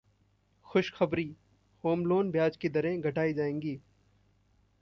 [0.65, 1.33] खुशखबरीः
[1.83, 3.79] home loan ब्याज की दरें घटाई जाएंगी